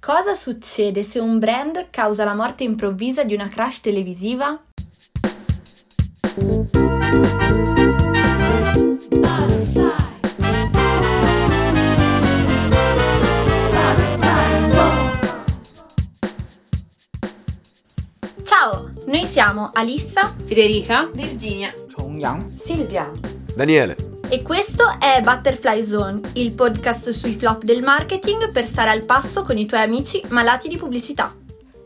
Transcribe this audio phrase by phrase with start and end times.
[0.00, 4.58] Cosa succede se un brand causa la morte improvvisa di una crash televisiva?
[18.44, 23.10] Ciao, noi siamo Alissa, Federica, Virginia, Chongyang, Silvia.
[23.54, 24.17] Daniele.
[24.30, 29.42] E questo è Butterfly Zone, il podcast sui flop del marketing per stare al passo
[29.42, 31.34] con i tuoi amici malati di pubblicità.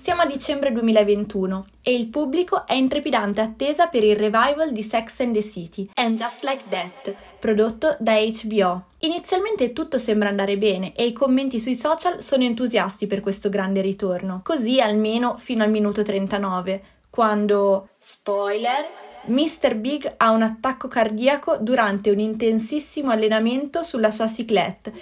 [0.00, 4.84] Siamo a dicembre 2021 e il pubblico è in trepidante attesa per il revival di
[4.84, 8.84] Sex and the City and Just Like That, prodotto da HBO.
[8.98, 13.80] Inizialmente tutto sembra andare bene e i commenti sui social sono entusiasti per questo grande
[13.80, 19.74] ritorno, così almeno fino al minuto 39, quando, spoiler, Mr.
[19.76, 24.92] Big ha un attacco cardiaco durante un intensissimo allenamento sulla sua cyclette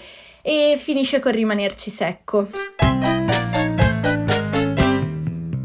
[0.42, 2.48] e finisce con rimanerci secco.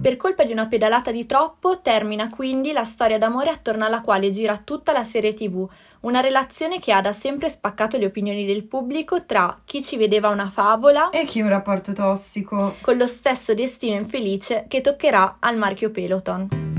[0.01, 4.31] Per colpa di una pedalata di troppo termina quindi la storia d'amore attorno alla quale
[4.31, 5.67] gira tutta la serie TV,
[6.01, 10.29] una relazione che ha da sempre spaccato le opinioni del pubblico tra chi ci vedeva
[10.29, 12.77] una favola E chi un rapporto tossico?
[12.81, 16.70] con lo stesso destino infelice che toccherà al marchio Peloton.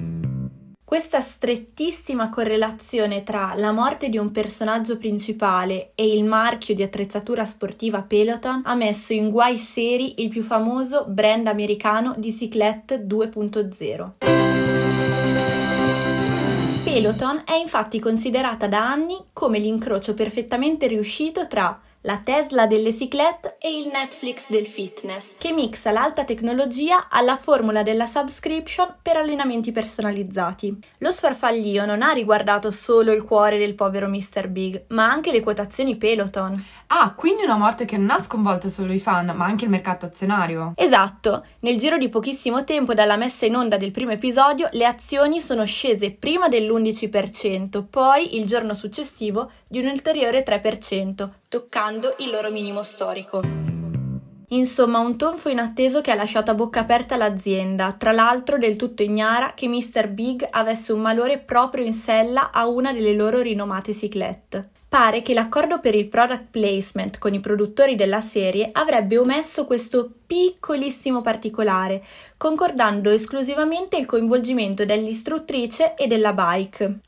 [0.93, 7.47] Questa strettissima correlazione tra la morte di un personaggio principale e il marchio di attrezzatura
[7.47, 14.11] sportiva Peloton ha messo in guai seri il più famoso brand americano di cyclette 2.0.
[16.85, 23.57] Peloton è infatti considerata da anni come l'incrocio perfettamente riuscito tra la Tesla delle ciclette
[23.61, 29.71] e il Netflix del fitness, che mixa l'alta tecnologia alla formula della subscription per allenamenti
[29.71, 30.77] personalizzati.
[30.99, 34.49] Lo sfarfaglio non ha riguardato solo il cuore del povero Mr.
[34.49, 36.65] Big, ma anche le quotazioni Peloton.
[36.89, 40.07] Ah, quindi una morte che non ha sconvolto solo i fan, ma anche il mercato
[40.07, 40.73] azionario.
[40.77, 45.41] Esatto, nel giro di pochissimo tempo dalla messa in onda del primo episodio le azioni
[45.41, 52.51] sono scese prima dell'11%, poi il giorno successivo di un ulteriore 3%, toccando il loro
[52.51, 53.41] minimo storico.
[54.49, 59.03] Insomma, un tonfo inatteso che ha lasciato a bocca aperta l'azienda, tra l'altro del tutto
[59.03, 60.09] ignara che Mr.
[60.09, 64.69] Big avesse un malore proprio in sella a una delle loro rinomate ciclette.
[64.91, 70.11] Pare che l'accordo per il product placement con i produttori della serie avrebbe omesso questo
[70.27, 72.05] piccolissimo particolare,
[72.37, 77.01] concordando esclusivamente il coinvolgimento dell'istruttrice e della bike.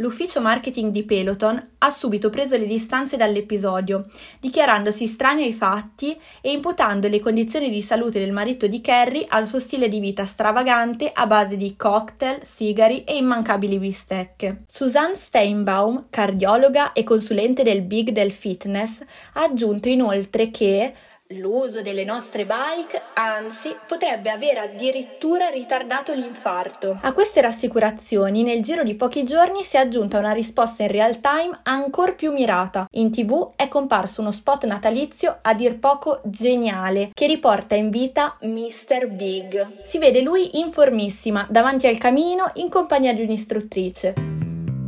[0.00, 4.06] L'ufficio marketing di Peloton ha subito preso le distanze dall'episodio,
[4.38, 9.48] dichiarandosi strani ai fatti e imputando le condizioni di salute del marito di Carrie al
[9.48, 14.62] suo stile di vita stravagante a base di cocktail, sigari e immancabili bistecche.
[14.68, 20.94] Suzanne Steinbaum, cardiologa e consulente del Big del Fitness, ha aggiunto inoltre che
[21.32, 26.98] L'uso delle nostre bike, anzi, potrebbe aver addirittura ritardato l'infarto.
[27.02, 31.20] A queste rassicurazioni, nel giro di pochi giorni si è aggiunta una risposta in real
[31.20, 32.86] time ancora più mirata.
[32.92, 38.38] In tv è comparso uno spot natalizio a dir poco geniale, che riporta in vita
[38.40, 39.08] Mr.
[39.08, 39.82] Big.
[39.82, 44.27] Si vede lui informissima, davanti al camino, in compagnia di un'istruttrice.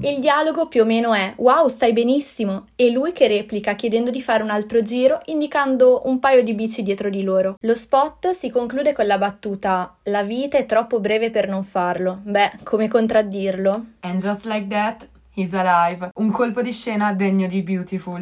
[0.02, 2.68] Il dialogo più o meno è Wow, stai benissimo!
[2.74, 6.82] e lui che replica chiedendo di fare un altro giro indicando un paio di bici
[6.82, 7.56] dietro di loro.
[7.60, 12.20] Lo spot si conclude con la battuta La vita è troppo breve per non farlo.
[12.22, 13.84] Beh, come contraddirlo?
[14.00, 16.08] And just like that, he's alive.
[16.14, 18.20] Un colpo di scena degno di Beautiful.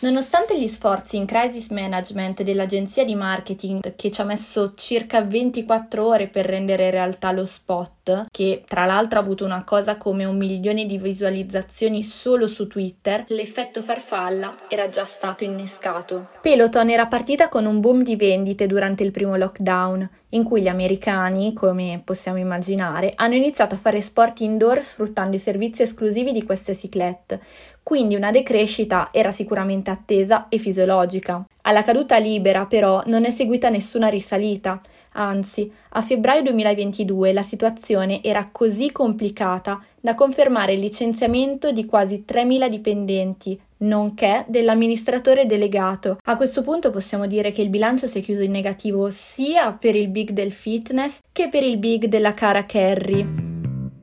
[0.00, 6.06] Nonostante gli sforzi in crisis management dell'agenzia di marketing che ci ha messo circa 24
[6.06, 10.36] ore per rendere realtà lo spot, che tra l'altro ha avuto una cosa come un
[10.36, 16.28] milione di visualizzazioni solo su Twitter, l'effetto farfalla era già stato innescato.
[16.42, 20.68] Peloton era partita con un boom di vendite durante il primo lockdown, in cui gli
[20.68, 26.44] americani, come possiamo immaginare, hanno iniziato a fare sport indoor sfruttando i servizi esclusivi di
[26.44, 27.40] queste ciclette,
[27.88, 31.42] quindi una decrescita era sicuramente attesa e fisiologica.
[31.62, 34.78] Alla caduta libera però non è seguita nessuna risalita,
[35.12, 42.24] anzi a febbraio 2022 la situazione era così complicata da confermare il licenziamento di quasi
[42.28, 46.18] 3.000 dipendenti, nonché dell'amministratore delegato.
[46.24, 49.96] A questo punto possiamo dire che il bilancio si è chiuso in negativo sia per
[49.96, 53.37] il big del fitness che per il big della cara Carrie.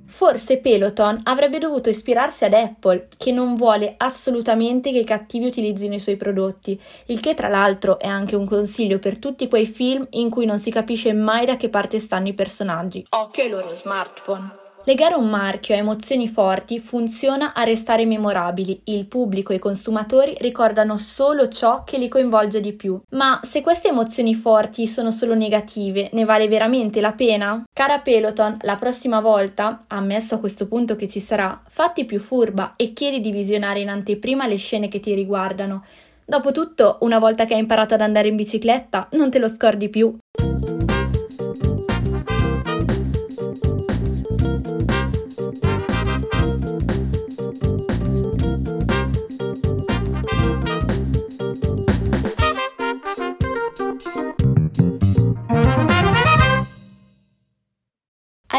[0.08, 5.96] Forse Peloton avrebbe dovuto ispirarsi ad Apple, che non vuole assolutamente che i cattivi utilizzino
[5.96, 10.06] i suoi prodotti, il che tra l'altro è anche un consiglio per tutti quei film
[10.12, 13.06] in cui non si capisce mai da che parte stanno i personaggi.
[13.10, 14.65] Occhio ai loro smartphone.
[14.88, 20.36] Legare un marchio a emozioni forti funziona a restare memorabili, il pubblico e i consumatori
[20.42, 23.02] ricordano solo ciò che li coinvolge di più.
[23.10, 27.64] Ma se queste emozioni forti sono solo negative, ne vale veramente la pena?
[27.74, 32.74] Cara Peloton, la prossima volta, ammesso a questo punto che ci sarà, fatti più furba
[32.76, 35.84] e chiedi di visionare in anteprima le scene che ti riguardano.
[36.24, 40.16] Dopotutto, una volta che hai imparato ad andare in bicicletta, non te lo scordi più.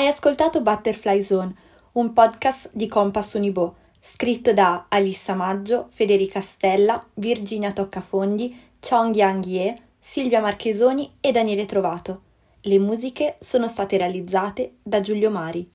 [0.06, 1.52] Hai ascoltato Butterfly Zone,
[1.94, 9.46] un podcast di Compass Unibo, scritto da Alissa Maggio, Federica Stella, Virginia Toccafondi, Chong Yang
[9.46, 12.22] Ye, Silvia Marchesoni e Daniele Trovato.
[12.60, 15.68] Le musiche sono state realizzate da Giulio Mari.